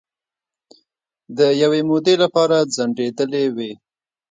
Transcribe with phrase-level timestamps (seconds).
[1.37, 3.71] د یوې مودې لپاره ځنډیدېلې وې